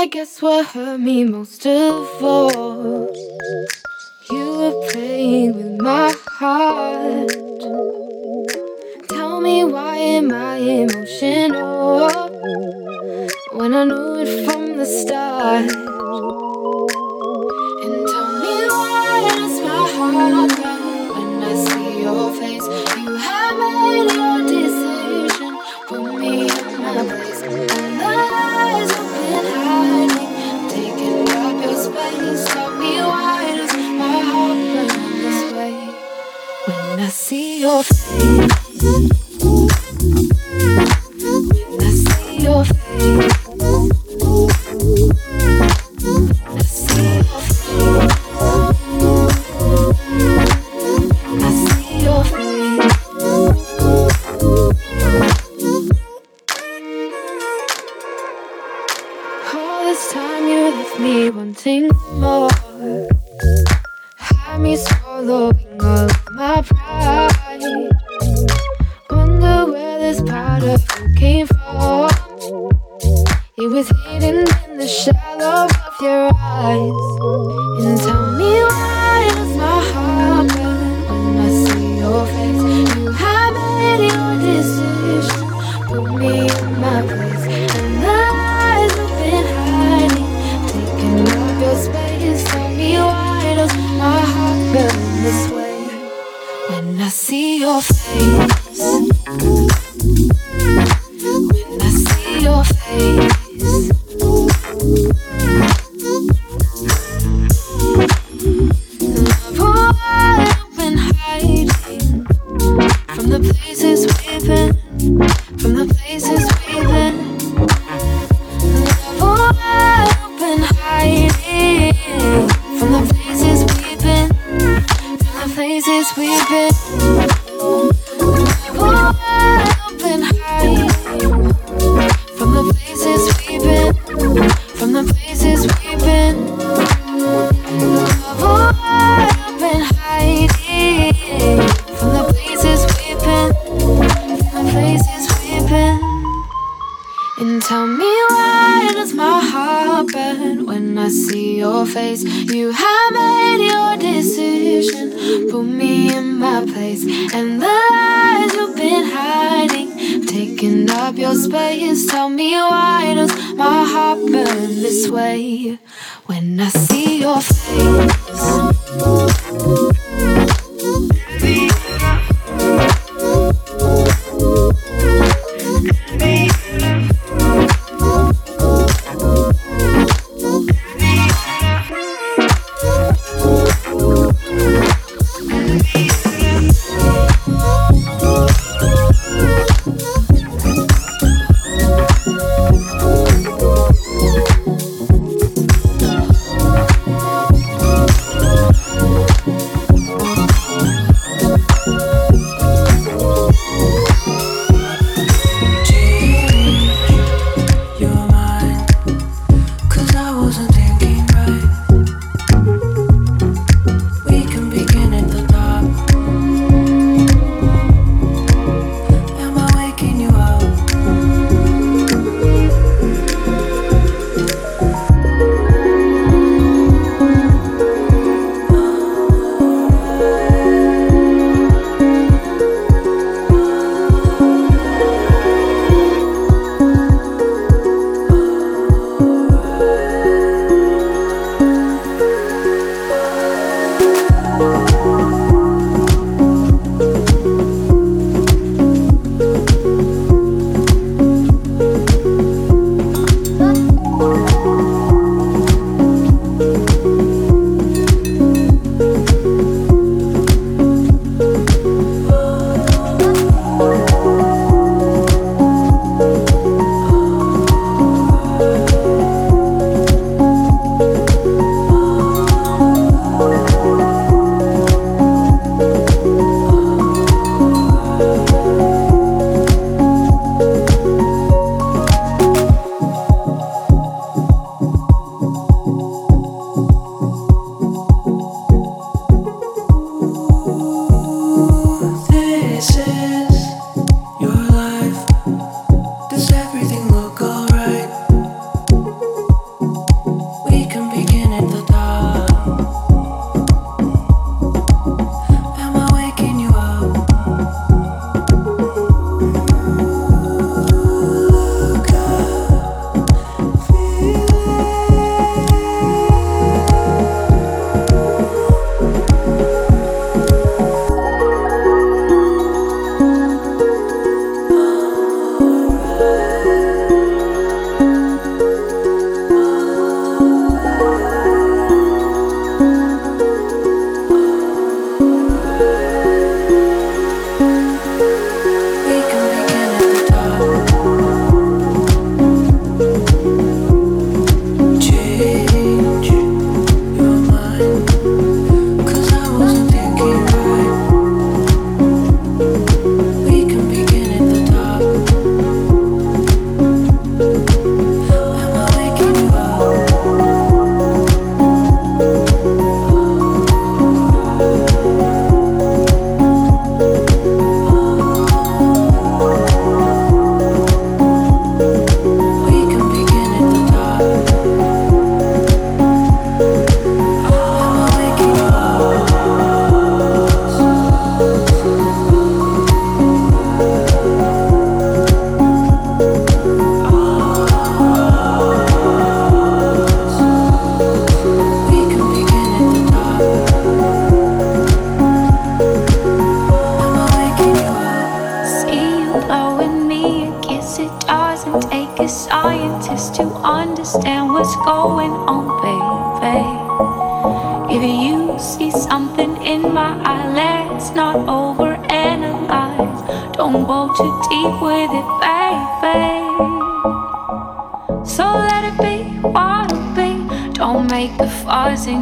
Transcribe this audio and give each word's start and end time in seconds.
I 0.00 0.06
guess 0.06 0.40
what 0.40 0.64
hurt 0.64 1.00
me 1.00 1.24
most 1.24 1.66
of 1.66 2.22
all. 2.22 3.12
You 4.30 4.46
were 4.58 4.88
playing 4.90 5.56
with 5.56 5.82
my 5.82 6.14
heart. 6.38 7.30
Tell 9.08 9.40
me 9.40 9.64
why 9.64 9.96
am 9.96 10.32
I 10.32 10.58
emotional 10.58 12.30
when 13.54 13.74
I 13.74 13.82
knew 13.82 14.20
it 14.20 14.44
from 14.46 14.76
the 14.76 14.86
start? 14.86 16.47
love. 37.68 37.97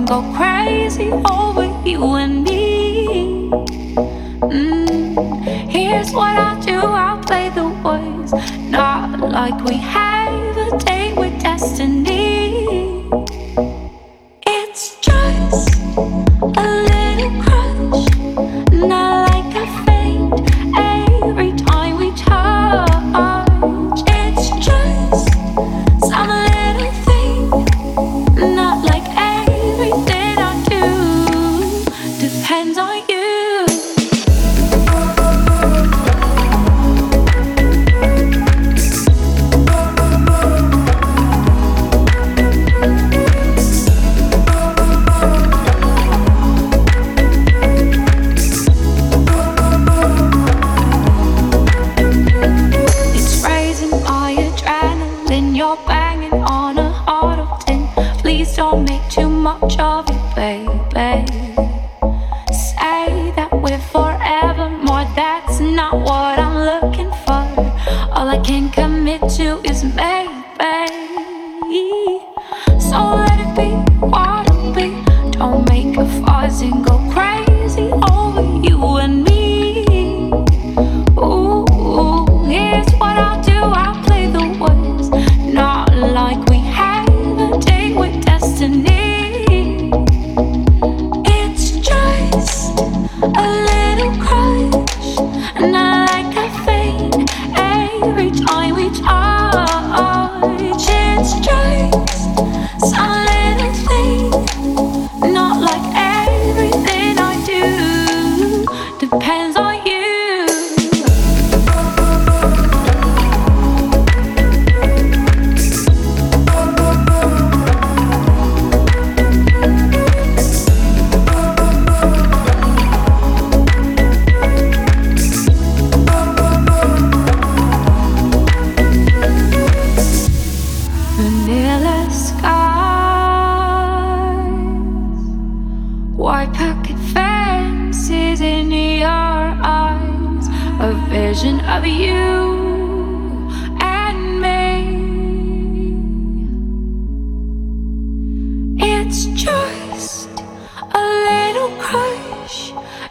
go 0.07 0.23
crazy 0.37 1.11
over. 1.11 1.56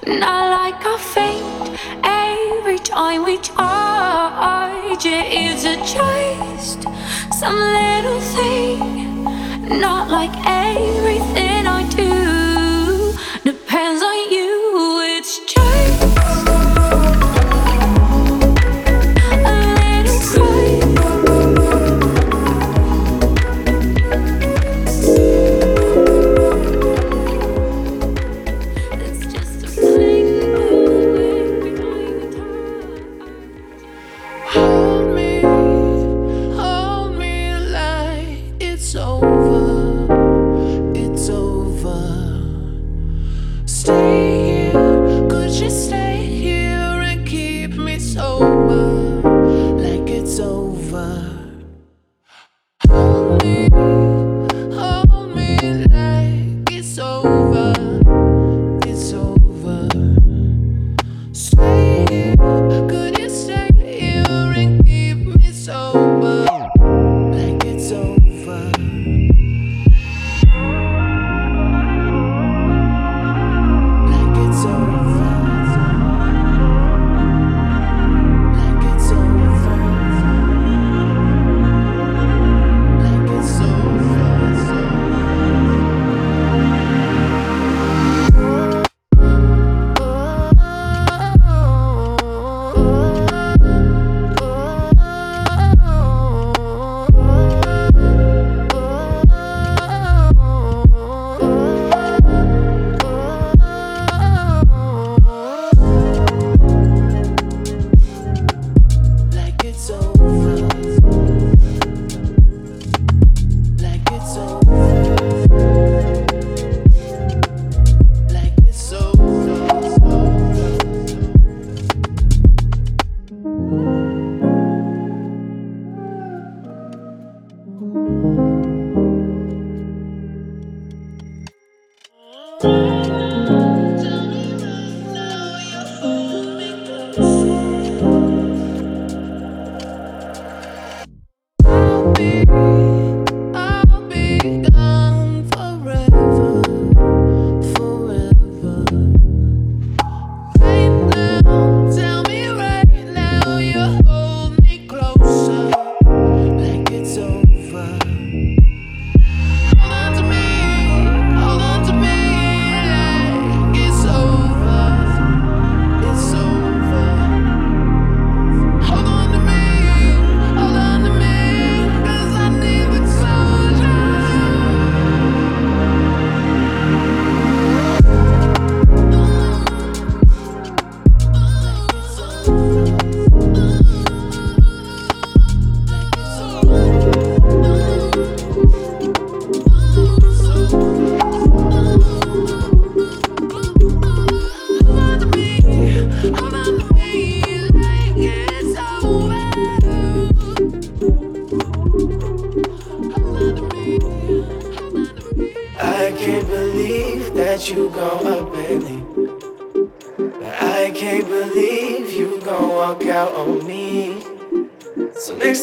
Not 0.08 0.52
like 0.52 0.86
I 0.86 0.98
faint 1.00 1.80
every 2.04 2.78
time 2.78 3.24
we 3.26 3.40
charge. 3.40 5.04
It 5.04 5.34
is 5.34 5.66
a 5.66 5.78
just 5.78 6.84
some 7.40 7.56
little 7.56 8.20
thing, 8.22 9.24
not 9.80 10.12
like 10.12 10.36
everything. 10.46 11.45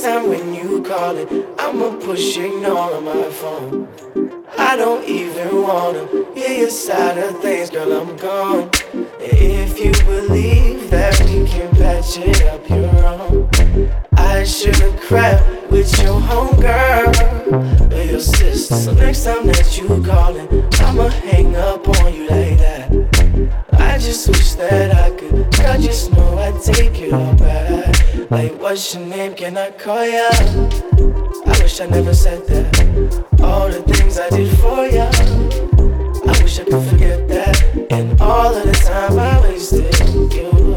So 0.03 0.09
next 0.09 0.21
time 0.21 0.31
when 0.31 0.53
you 0.53 0.83
call 0.83 1.17
it, 1.17 1.29
I'ma 1.61 1.97
push 2.01 2.37
ignore 2.37 2.93
on 2.93 3.05
my 3.05 3.23
phone. 3.31 3.87
I 4.59 4.75
don't 4.75 5.05
even 5.05 5.63
wanna 5.63 6.09
hear 6.35 6.59
your 6.63 6.71
side 6.71 7.19
of 7.19 7.41
things, 7.41 7.71
girl, 7.71 7.93
I'm 7.93 8.17
gone. 8.17 8.69
If 9.21 9.79
you 9.79 9.93
believe 10.05 10.91
that 10.91 11.21
we 11.21 11.47
can 11.47 11.71
patch 11.77 12.19
it 12.19 12.43
up, 12.47 12.69
you're 12.69 12.91
wrong. 13.01 13.49
I 14.17 14.43
should've 14.43 15.01
crap 15.03 15.71
with 15.71 15.97
your 16.03 16.21
homegirl 16.21 17.43
your 18.13 18.21
sister. 18.21 18.75
So 18.75 18.93
next 18.93 19.25
time 19.25 19.47
that 19.47 19.79
you 19.79 19.87
callin', 20.05 20.49
I'ma 20.81 21.09
hang 21.09 21.55
up 21.57 21.89
on 21.89 22.13
you 22.13 22.29
like 22.29 22.62
just 24.03 24.27
wish 24.29 24.55
that 24.55 24.95
I 24.97 25.11
could. 25.17 25.55
I 25.61 25.79
just 25.79 26.11
know 26.11 26.37
I'd 26.39 26.61
take 26.61 27.13
all 27.13 27.35
back. 27.35 28.31
Like, 28.31 28.61
what's 28.61 28.95
your 28.95 29.07
name? 29.07 29.35
Can 29.35 29.57
I 29.57 29.71
call 29.71 30.05
ya? 30.05 30.29
I 31.47 31.57
wish 31.63 31.81
I 31.81 31.87
never 31.87 32.13
said 32.13 32.45
that. 32.49 33.25
All 33.41 33.69
the 33.69 33.83
things 33.83 34.19
I 34.19 34.29
did 34.31 34.51
for 34.59 34.87
ya. 34.87 35.09
I 36.27 36.43
wish 36.43 36.59
I 36.59 36.65
could 36.65 36.89
forget 36.91 37.29
that. 37.29 37.63
And 37.91 38.21
all 38.21 38.53
of 38.53 38.65
the 38.65 38.73
time 38.73 39.19
I 39.19 39.41
wasted 39.43 39.95
you. 40.35 40.73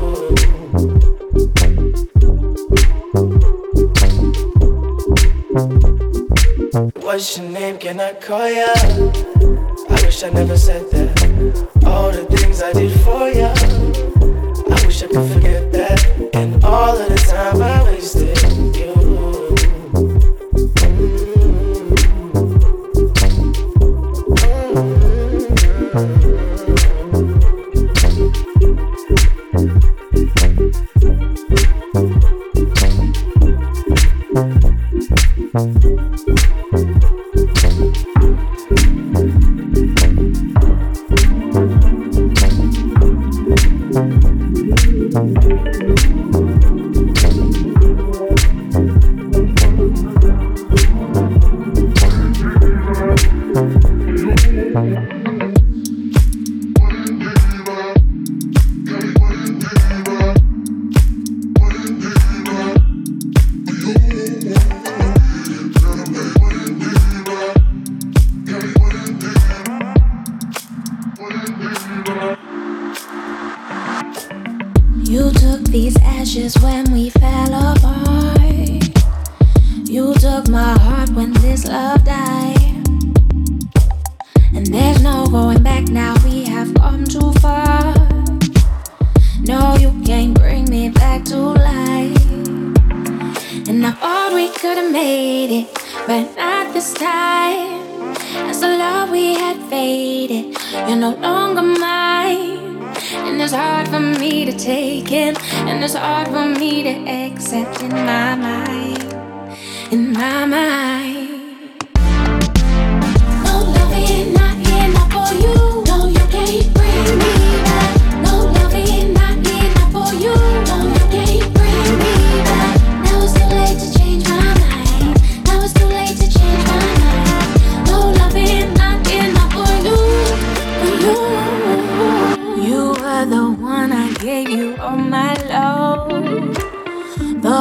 What's 6.76 7.38
your 7.38 7.48
name? 7.50 7.78
Can 7.78 8.02
I 8.02 8.12
call 8.16 8.50
ya? 8.50 8.68
I 8.76 10.00
wish 10.04 10.24
I 10.24 10.30
never 10.30 10.58
said 10.58 10.92
that. 10.92 11.86
All 11.86 12.12
the 12.12 12.26
things 12.26 12.62
I 12.62 12.74
did 12.74 12.92
for 13.00 13.30
ya. 13.30 13.54
I 14.76 14.86
wish 14.86 15.02
I 15.02 15.08
could 15.08 15.32
forget 15.32 15.72
that. 15.72 16.30
And 16.34 16.62
all 16.66 16.98
of 16.98 17.08
the 17.08 17.16
time 17.16 17.62
I 17.62 17.82
wasted 17.84 18.76
you. 18.76 18.95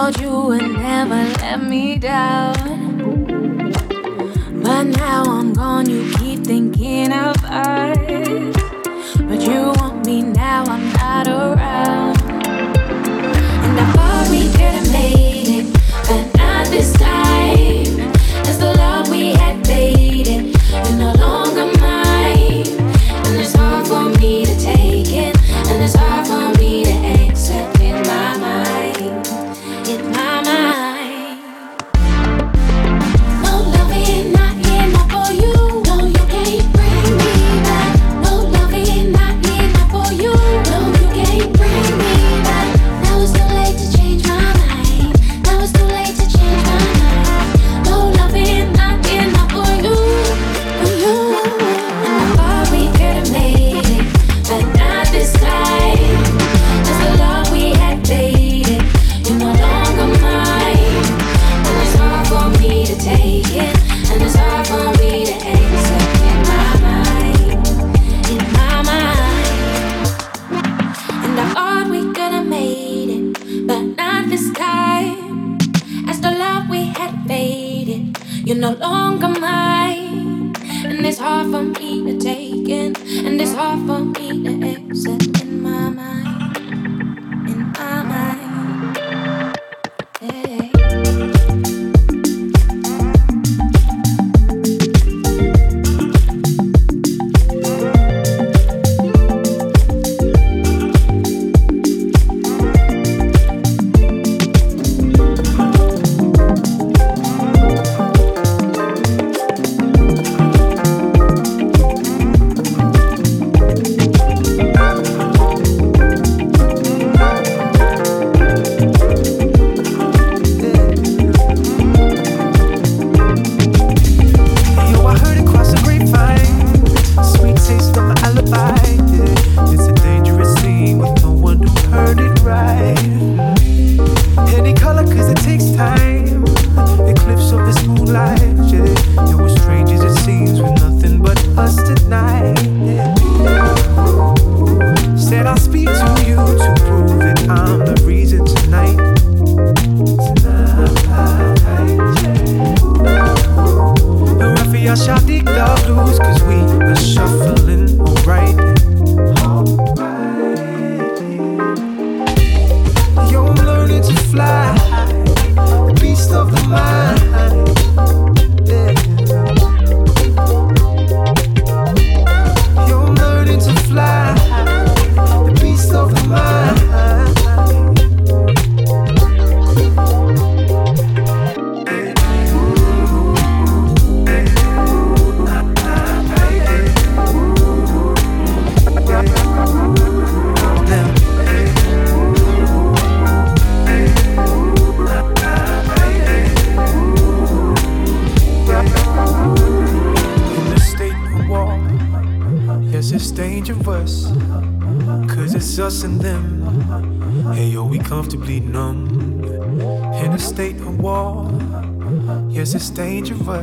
Thought 0.04 0.20
you 0.20 0.38
would 0.38 0.70
never 0.72 1.24
let 1.40 1.62
me 1.62 1.96
down. 1.96 2.52
But 4.62 4.82
now 4.82 5.22
I'm 5.22 5.54
gone, 5.54 5.88
you 5.88 6.12
keep 6.18 6.40
thinking 6.40 7.10
of 7.10 7.42
us. 7.42 7.96
But 9.16 9.40
you 9.40 9.72
want 9.78 10.04
me 10.04 10.20
now, 10.20 10.64
I'm 10.64 10.92
not 10.92 11.26
around. 11.26 12.20
And 12.20 13.80
I 13.80 13.92
thought 13.94 14.28
we 14.30 14.42
could 14.52 14.74
have 14.76 14.92
made 14.92 15.48
it, 15.48 15.72
but 16.06 16.36
not 16.36 16.66
this 16.66 16.92
time. 16.92 17.63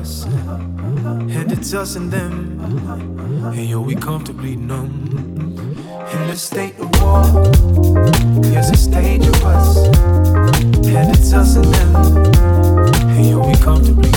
Us 0.01 0.25
and 0.25 1.51
it's 1.51 1.73
us 1.73 1.95
and 1.95 2.11
them. 2.11 2.59
And 3.55 3.69
yo, 3.69 3.81
we 3.81 3.95
comfortably 3.95 4.55
numb. 4.55 5.55
In 6.13 6.29
a 6.29 6.35
state 6.35 6.77
of 6.79 6.89
war, 7.01 7.23
there's 8.41 8.69
a 8.69 8.77
stage 8.77 9.25
of 9.27 9.45
us. 9.45 9.77
And 10.85 11.15
it's 11.15 11.33
us 11.33 11.55
and 11.55 11.65
them. 11.65 11.95
And 13.11 13.25
yo, 13.29 13.47
we 13.47 13.55
comfortably 13.55 14.10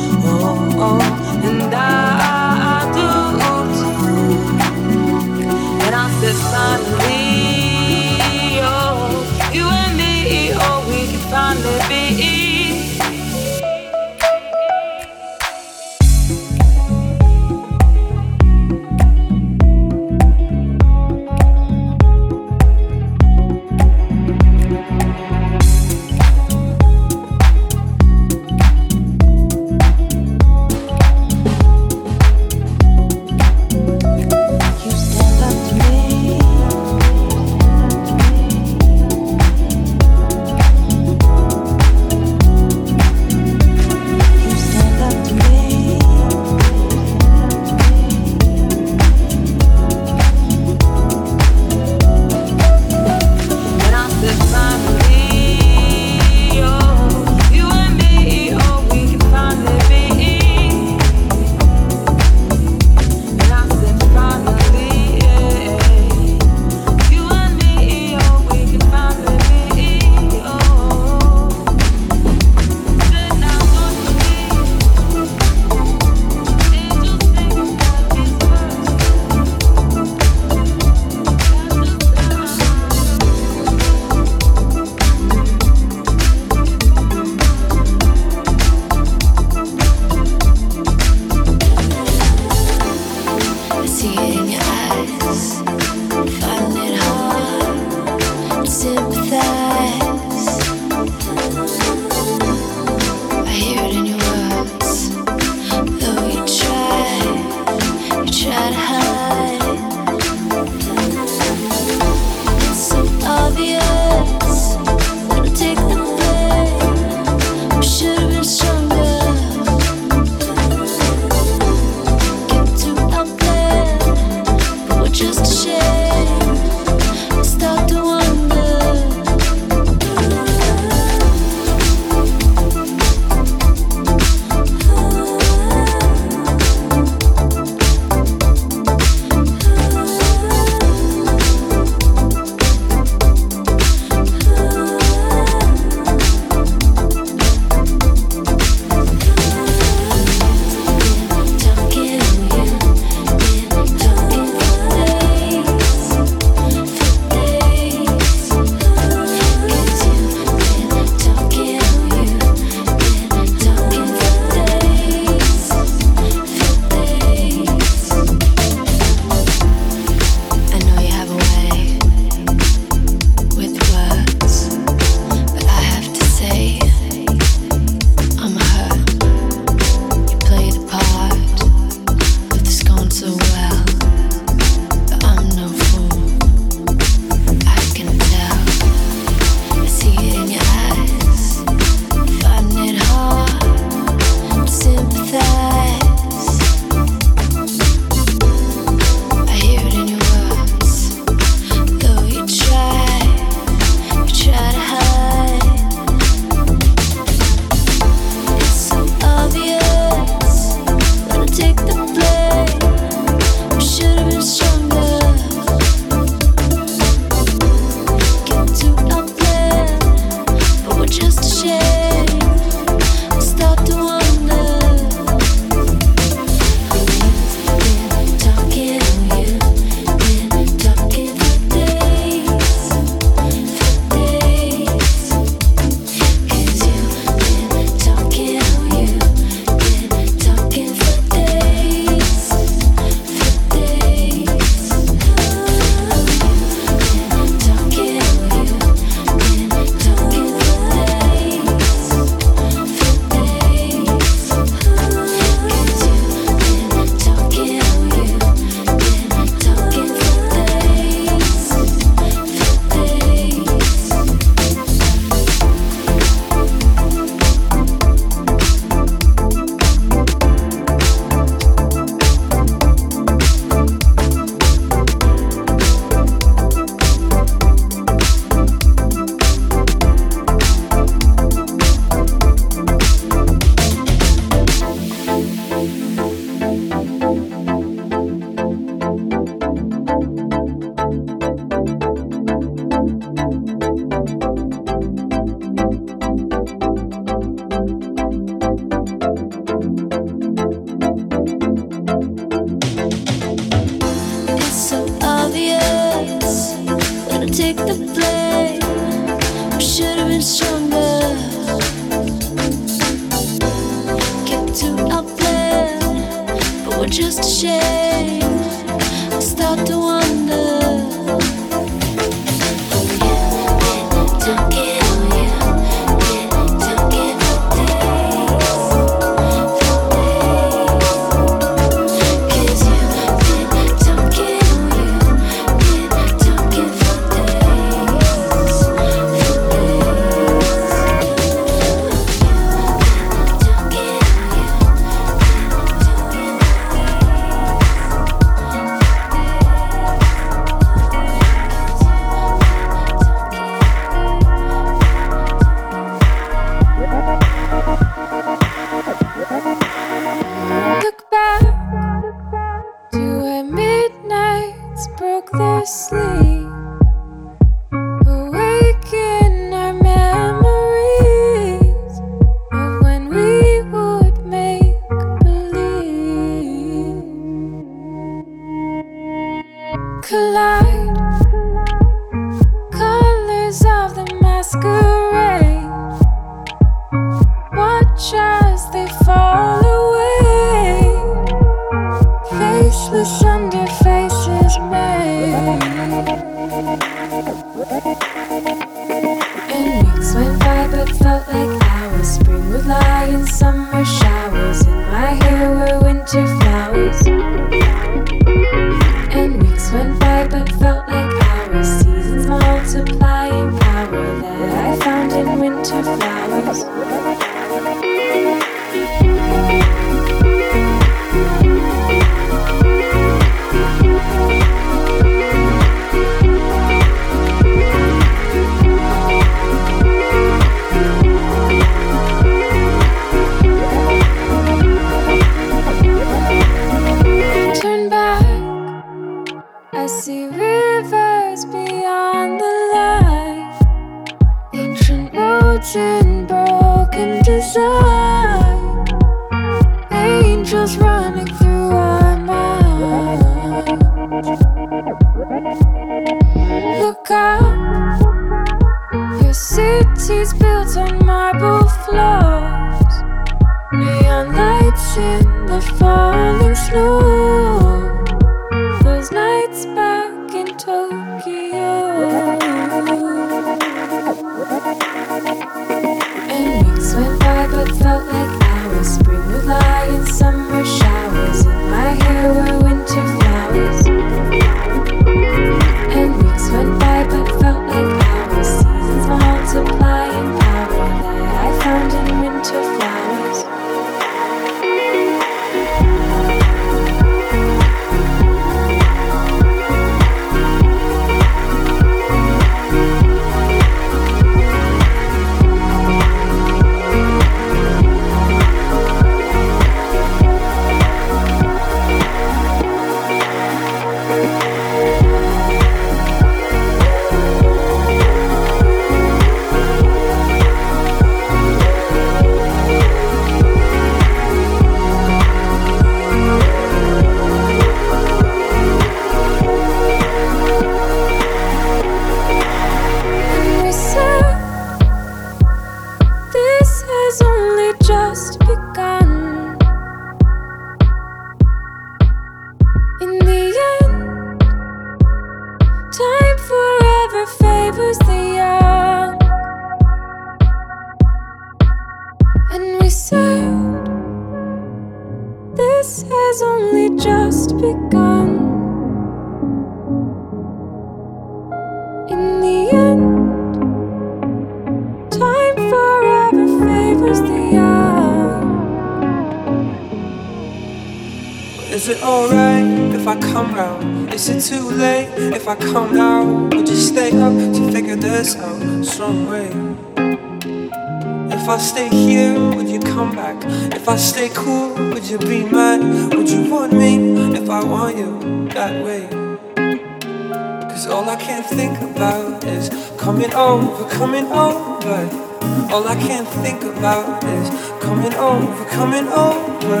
coming 599.02 599.26
over. 599.26 600.00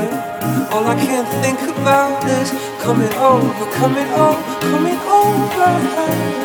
All 0.70 0.86
I 0.86 0.94
can 0.94 1.24
think 1.42 1.58
about 1.76 2.22
is 2.38 2.50
coming 2.80 3.12
over, 3.14 3.64
coming 3.72 4.06
over, 4.26 4.60
coming 4.70 5.00
over. 5.20 6.42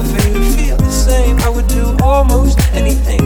If 0.00 0.26
it 0.26 0.32
made 0.32 0.54
feel 0.56 0.76
the 0.78 0.90
same, 0.90 1.38
I 1.40 1.48
would 1.50 1.68
do 1.68 1.94
almost 2.02 2.58
anything. 2.72 3.20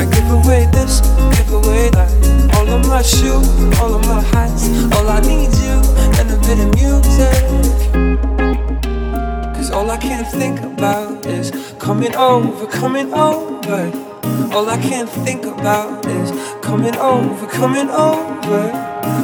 I 0.00 0.04
give 0.10 0.28
away 0.30 0.66
this, 0.72 1.00
give 1.36 1.52
away 1.52 1.90
that. 1.90 2.10
All 2.56 2.68
of 2.68 2.86
my 2.88 3.02
shoes, 3.02 3.46
all 3.78 3.94
of 3.94 4.02
my 4.06 4.20
hats. 4.34 4.68
All 4.96 5.08
I 5.08 5.20
need 5.20 5.54
you 5.62 5.76
and 6.18 6.30
a 6.30 6.38
bit 6.46 6.58
of 6.64 6.74
music. 6.74 7.42
Cause 9.54 9.70
all 9.70 9.88
I 9.90 9.98
can 9.98 10.24
think 10.24 10.60
about 10.60 11.24
is 11.26 11.52
coming 11.78 12.14
over, 12.16 12.66
coming 12.66 13.12
over. 13.14 13.92
All 14.52 14.68
I 14.68 14.78
can 14.78 15.06
think 15.06 15.44
about 15.44 16.04
is 16.06 16.30
coming 16.60 16.96
over, 16.96 17.46
coming 17.46 17.88
over. 17.90 18.62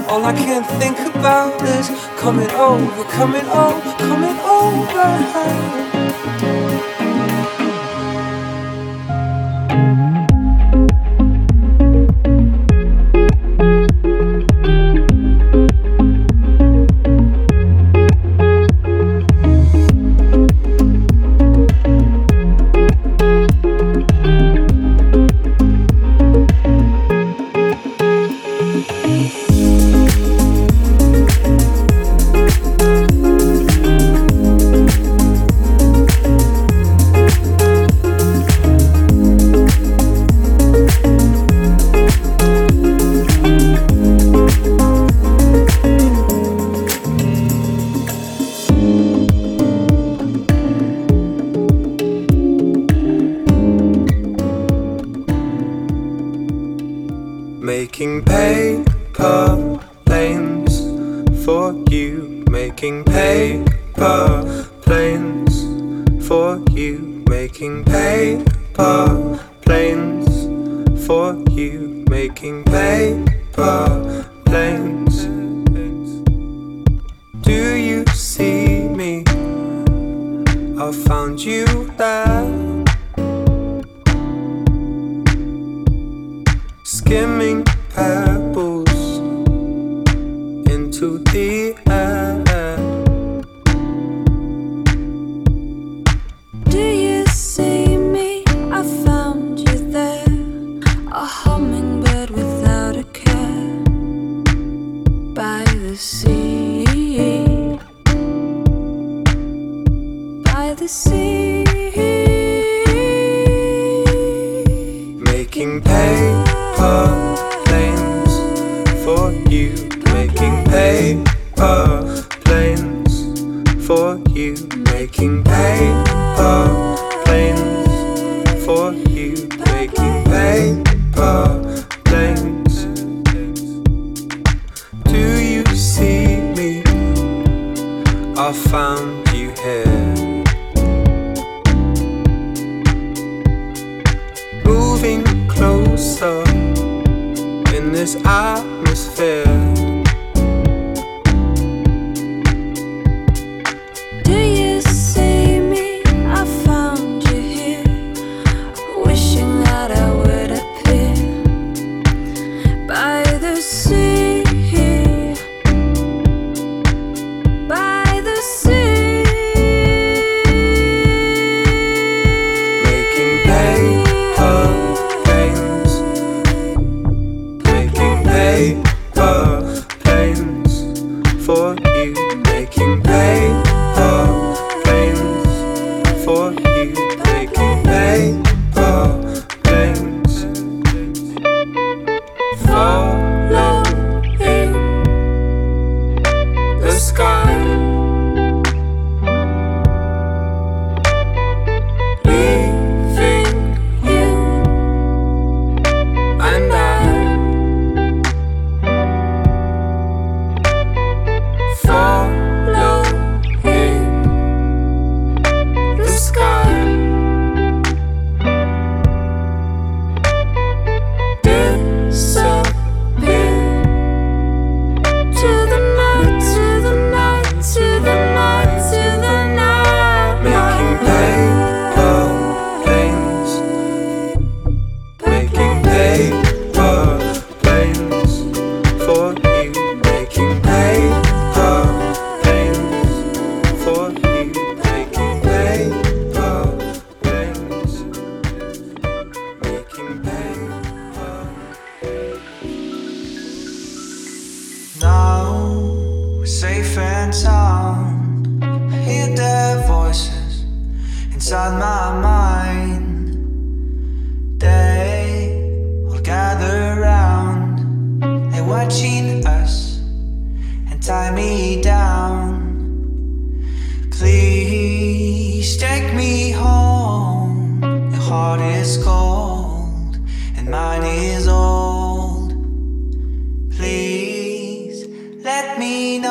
All 0.09 0.25
I 0.25 0.33
can 0.33 0.63
think 0.79 0.99
about 1.15 1.61
is 1.63 1.89
coming 2.21 2.51
over, 2.51 3.05
coming 3.05 3.47
over, 3.47 3.95
coming 3.97 4.39
over. 4.41 6.20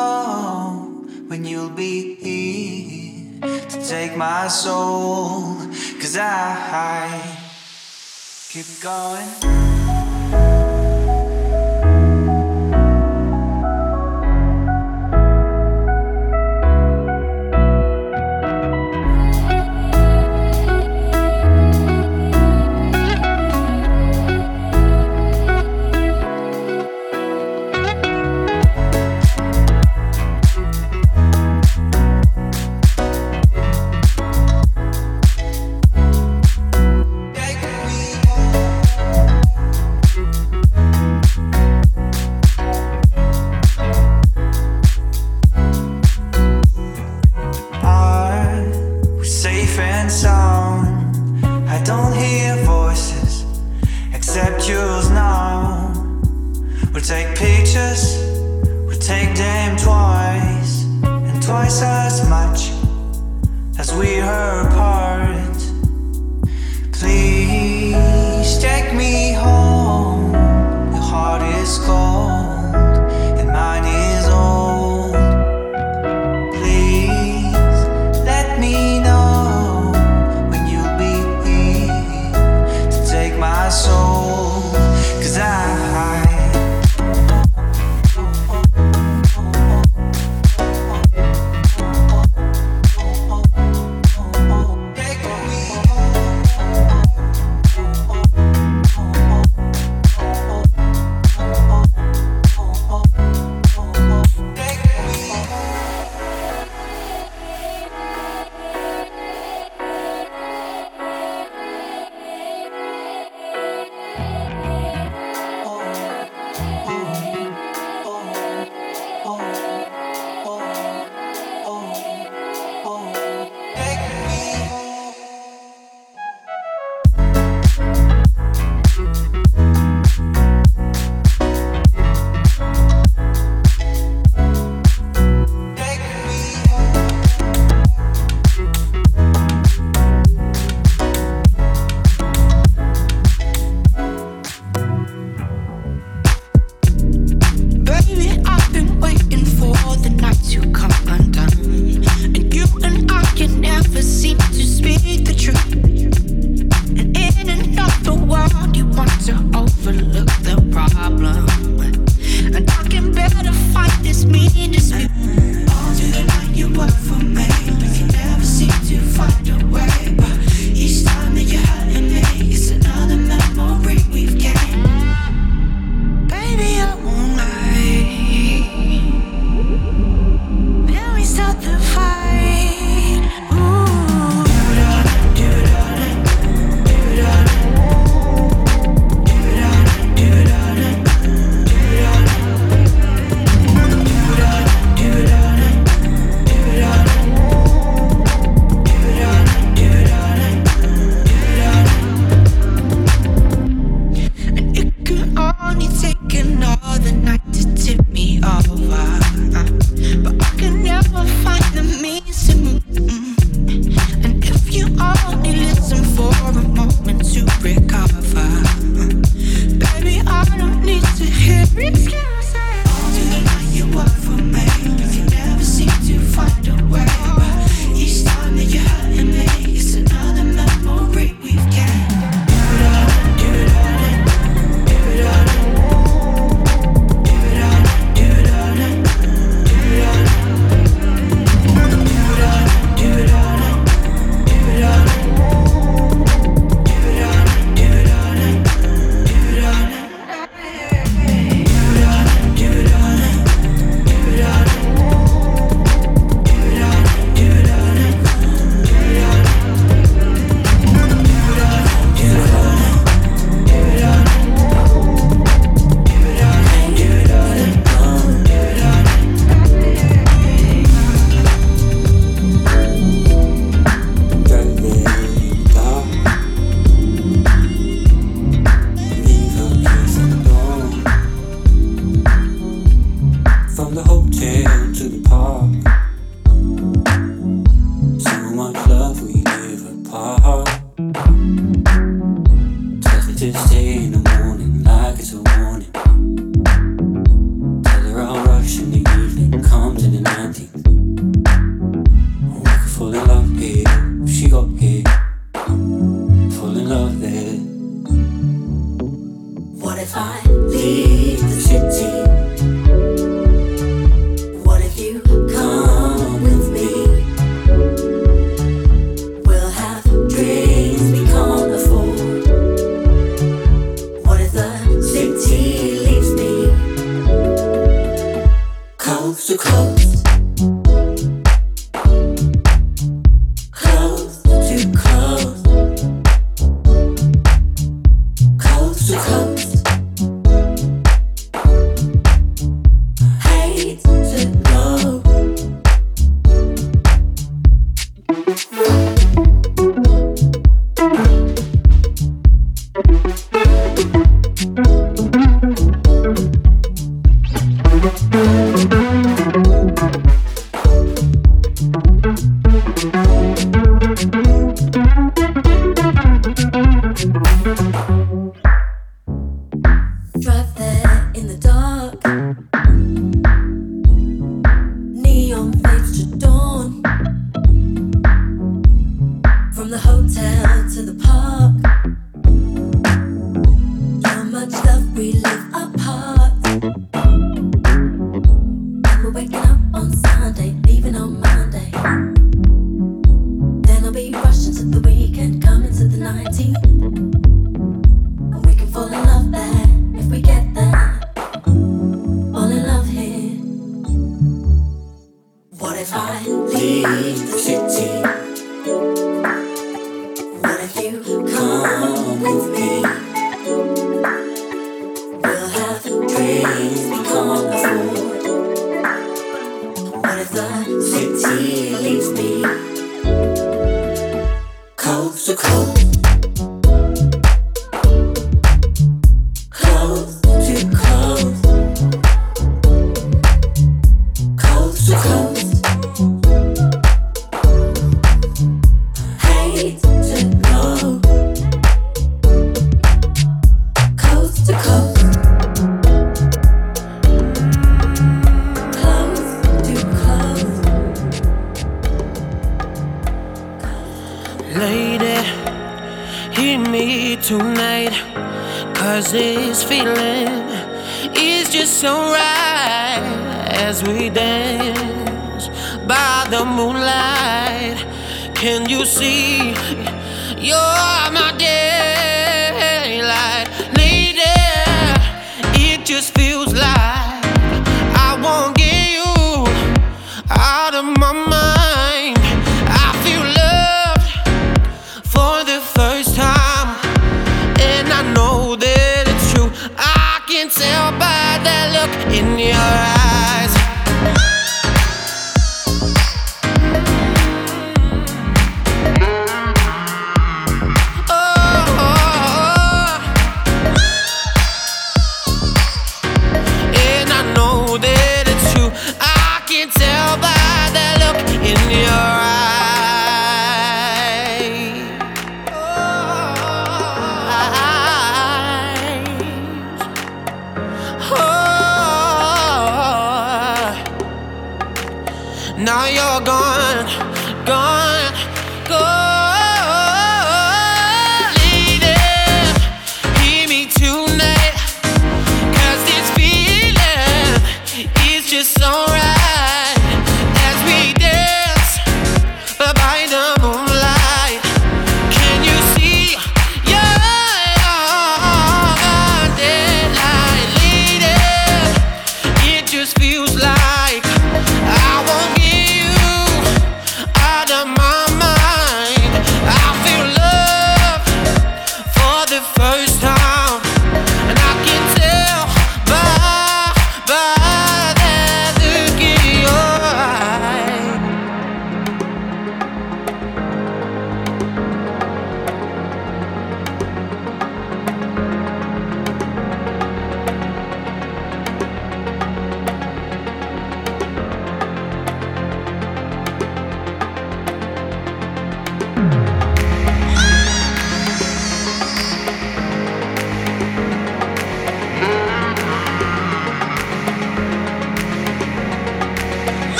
know 0.00 1.04
when 1.28 1.44
you'll 1.44 1.76
be 1.86 2.14
here 2.14 3.40
to 3.72 3.76
take 3.94 4.16
my 4.16 4.48
soul. 4.48 5.56
Cause 6.00 6.16
I, 6.16 6.30
I 6.72 7.38
keep 8.50 8.68
going. 8.82 9.69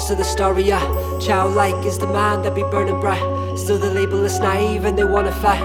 Belongs 0.00 0.08
to 0.08 0.14
the 0.14 0.24
story, 0.24 0.72
eye. 0.72 1.18
Childlike 1.20 1.84
is 1.84 1.98
the 1.98 2.06
mind 2.06 2.44
that 2.44 2.54
be 2.54 2.62
burning 2.62 3.00
bright. 3.00 3.22
Still 3.56 3.78
the 3.78 3.92
label 3.92 4.24
is 4.24 4.38
naive 4.40 4.84
and 4.84 4.96
they 4.96 5.04
wanna 5.04 5.32
fight. 5.32 5.62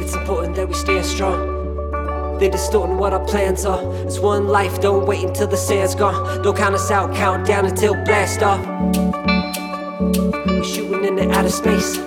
It's 0.00 0.14
important 0.14 0.56
that 0.56 0.68
we 0.68 0.74
stand 0.74 1.04
strong. 1.04 2.38
They're 2.38 2.50
distorting 2.50 2.98
what 2.98 3.12
our 3.12 3.24
plans 3.24 3.64
are. 3.64 3.80
It's 4.06 4.18
one 4.18 4.48
life, 4.48 4.80
don't 4.80 5.06
wait 5.06 5.24
until 5.24 5.46
the 5.46 5.56
sand's 5.56 5.94
gone. 5.94 6.42
Don't 6.42 6.56
count 6.56 6.74
us 6.74 6.90
out, 6.90 7.14
count 7.14 7.46
down 7.46 7.66
until 7.66 7.94
blast 8.04 8.42
off. 8.42 8.60
We're 10.46 10.64
shooting 10.64 11.04
into 11.04 11.30
outer 11.30 11.50
space. 11.50 11.98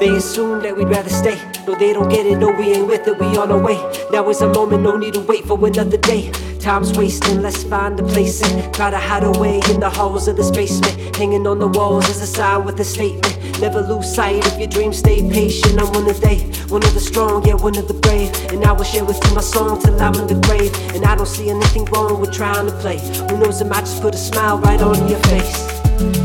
They 0.00 0.10
assume 0.16 0.62
that 0.62 0.76
we'd 0.76 0.88
rather 0.88 1.10
stay. 1.10 1.38
No, 1.66 1.74
they 1.76 1.92
don't 1.92 2.08
get 2.08 2.26
it, 2.26 2.38
no, 2.38 2.50
we 2.50 2.74
ain't 2.74 2.88
with 2.88 3.06
it, 3.06 3.18
we 3.18 3.26
on 3.38 3.52
our 3.52 3.62
way. 3.62 3.78
Now 4.10 4.28
is 4.28 4.40
a 4.40 4.48
moment, 4.48 4.82
no 4.82 4.96
need 4.96 5.14
to 5.14 5.20
wait 5.20 5.44
for 5.44 5.56
another 5.64 5.96
day. 5.96 6.32
Time's 6.62 6.96
wasting, 6.96 7.42
let's 7.42 7.64
find 7.64 7.98
a 7.98 8.04
place 8.04 8.40
and 8.40 8.72
try 8.72 8.88
to 8.88 8.96
hide 8.96 9.24
away 9.24 9.60
in 9.68 9.80
the 9.80 9.90
halls 9.90 10.28
of 10.28 10.36
this 10.36 10.48
basement. 10.48 11.16
Hanging 11.16 11.44
on 11.44 11.58
the 11.58 11.66
walls 11.66 12.08
is 12.08 12.22
a 12.22 12.26
sign 12.26 12.64
with 12.64 12.78
a 12.78 12.84
statement. 12.84 13.60
Never 13.60 13.80
lose 13.80 14.14
sight 14.14 14.46
of 14.46 14.56
your 14.60 14.68
dreams, 14.68 14.98
stay 14.98 15.28
patient. 15.28 15.80
I'm 15.80 15.92
one 15.92 16.08
of 16.08 16.20
they, 16.20 16.38
one 16.68 16.84
of 16.84 16.94
the 16.94 17.00
strong, 17.00 17.44
yeah, 17.44 17.54
one 17.54 17.76
of 17.76 17.88
the 17.88 17.94
brave. 17.94 18.30
And 18.52 18.64
I 18.64 18.70
will 18.70 18.84
share 18.84 19.04
with 19.04 19.18
you 19.24 19.34
my 19.34 19.40
song 19.40 19.82
till 19.82 20.00
I'm 20.00 20.14
in 20.14 20.28
the 20.28 20.40
grave. 20.46 20.72
And 20.94 21.04
I 21.04 21.16
don't 21.16 21.26
see 21.26 21.50
anything 21.50 21.84
wrong 21.86 22.20
with 22.20 22.32
trying 22.32 22.66
to 22.66 22.72
play. 22.78 22.98
Who 23.28 23.38
knows, 23.38 23.60
it 23.60 23.66
might 23.66 23.80
just 23.80 24.00
put 24.00 24.14
a 24.14 24.18
smile 24.18 24.58
right 24.58 24.80
on 24.80 25.08
your 25.08 25.18
face. 25.34 25.66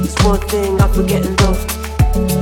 It's 0.06 0.24
one 0.24 0.40
thing 0.50 0.80
I'm 0.80 0.94
forgetting 0.94 1.36
though. 1.38 1.58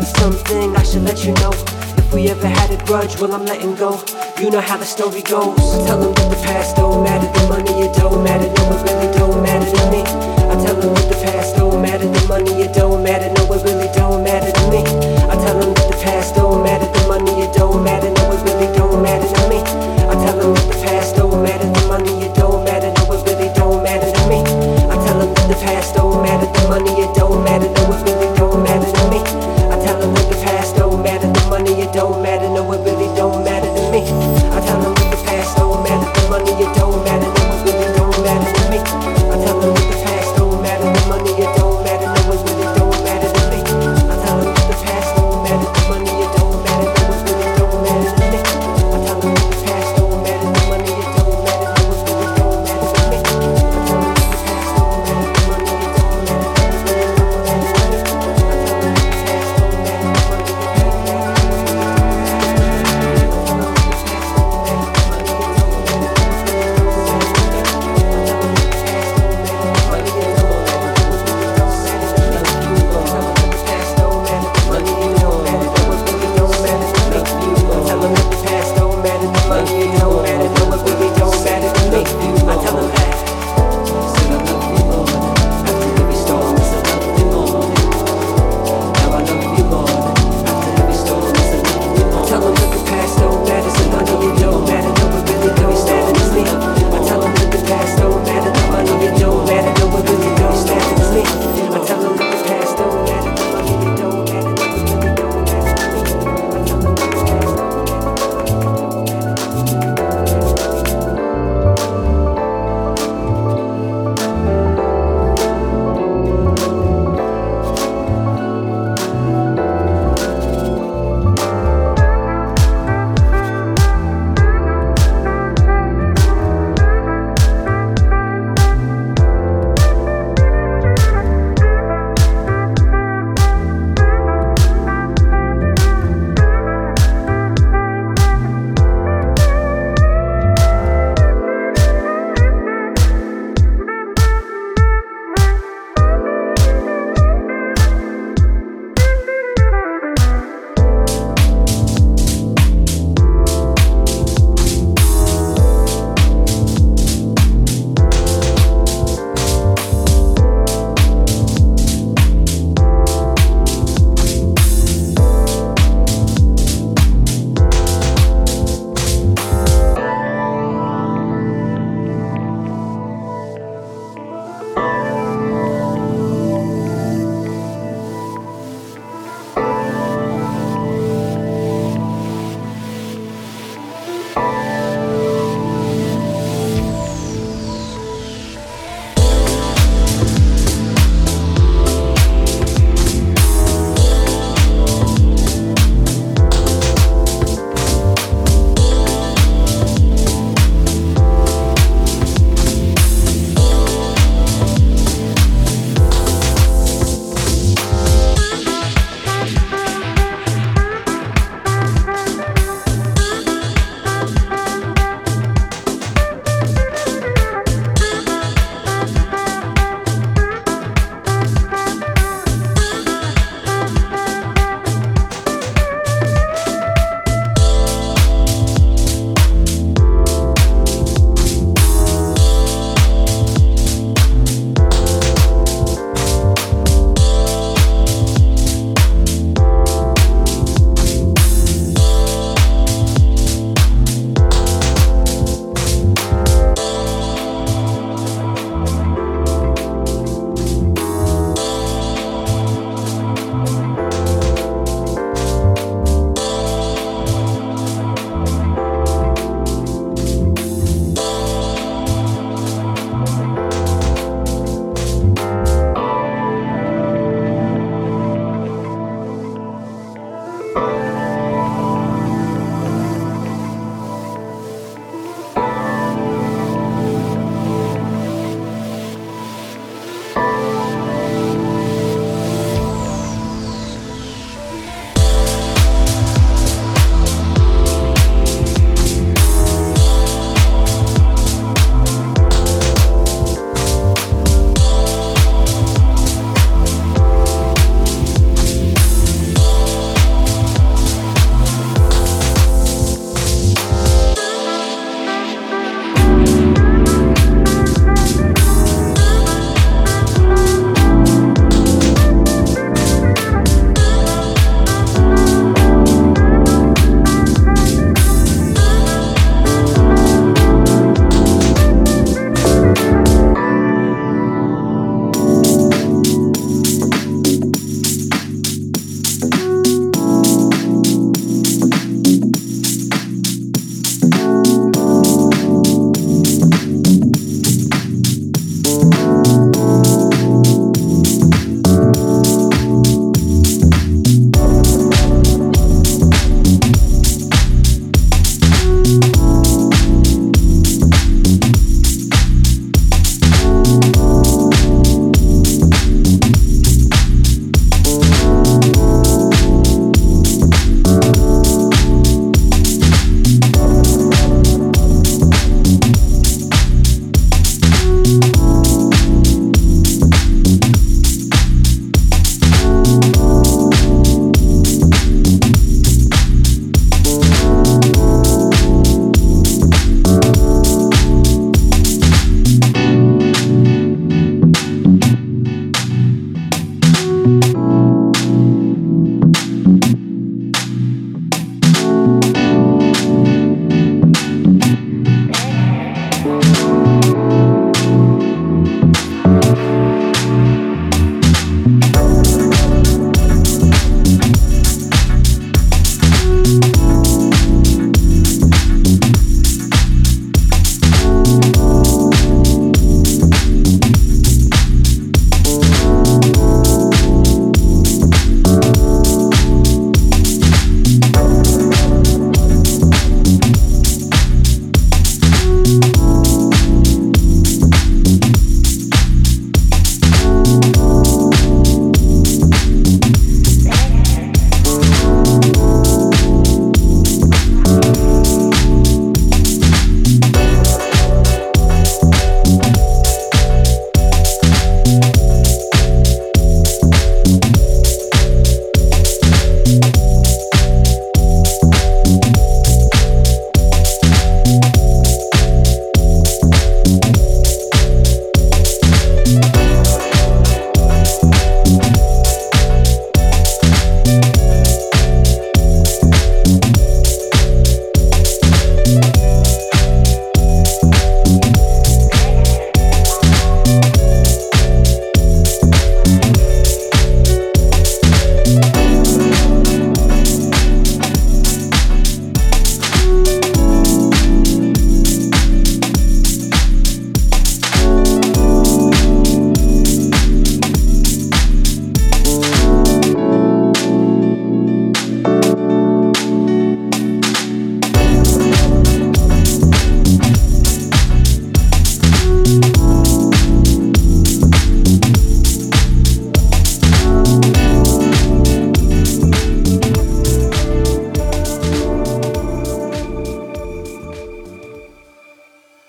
It's 0.02 0.12
something 0.20 0.76
I 0.76 0.84
should 0.84 1.04
let 1.04 1.24
you 1.24 1.34
know. 1.36 1.75
We 2.16 2.30
ever 2.30 2.48
had 2.48 2.72
a 2.72 2.82
grudge, 2.86 3.20
well, 3.20 3.34
I'm 3.34 3.46
letting 3.46 3.76
go. 3.76 4.02
You 4.40 4.50
know 4.50 4.62
how 4.62 4.78
the 4.78 4.86
story 4.86 5.22
goes. 5.22 5.60
Tell 5.86 6.00
them 6.00 6.14
that 6.14 6.30
the 6.30 6.42
past 6.48 6.78
don't 6.78 7.04
matter, 7.04 7.28
the 7.28 7.48
money 7.50 7.84
it 7.84 7.94
don't 7.94 8.24
matter, 8.24 8.48
no, 8.48 8.72
it 8.72 8.88
really 8.88 9.12
don't 9.18 9.44
matter 9.44 9.70
to 9.70 9.92
me. 9.92 10.00
I 10.00 10.56
tell 10.64 10.80
them 10.80 10.94
that 10.94 11.10
the 11.10 11.20
past 11.26 11.58
don't 11.58 11.82
matter, 11.82 12.08
the 12.08 12.26
money 12.30 12.52
it 12.62 12.74
don't 12.74 12.85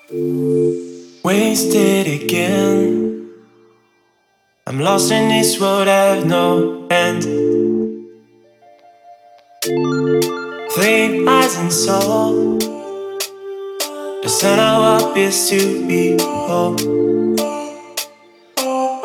Wasted 0.08 2.06
again. 2.06 3.28
I'm 4.64 4.78
lost 4.78 5.10
in 5.10 5.28
this 5.28 5.60
world, 5.60 5.88
I 5.88 6.14
have 6.14 6.24
no 6.24 6.86
end. 6.88 7.24
Flame 10.70 11.28
eyes 11.28 11.56
and 11.58 11.72
soul. 11.72 12.56
The 14.22 14.28
sun 14.28 14.60
I 14.60 14.96
up 14.96 15.16
is 15.16 15.50
to 15.50 15.84
behold. 15.88 16.78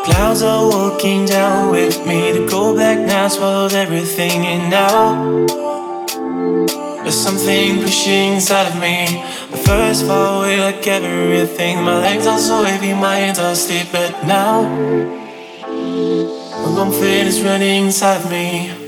Clouds 0.06 0.44
are 0.44 0.70
walking 0.70 1.26
down 1.26 1.72
with 1.72 2.06
me. 2.06 2.32
To 2.34 2.48
go 2.48 2.76
back 2.76 3.00
now 3.00 3.28
swallows 3.28 3.74
everything 3.74 4.46
and 4.46 4.70
now. 4.70 5.48
There's 7.02 7.18
something 7.18 7.82
pushing 7.82 8.34
inside 8.34 8.68
of 8.68 8.80
me. 8.80 9.24
First 9.72 10.06
far 10.06 10.44
away 10.44 10.60
like 10.60 10.86
everything. 10.86 11.82
My 11.82 11.98
legs 12.02 12.28
are 12.28 12.38
so 12.38 12.62
heavy, 12.62 12.94
my 12.94 13.16
hands 13.16 13.40
are 13.40 13.54
asleep. 13.54 13.88
But 13.90 14.12
now, 14.28 14.64
warm 16.76 16.92
feeling 16.92 17.28
is 17.28 17.42
running 17.42 17.86
inside 17.86 18.30
me. 18.30 18.81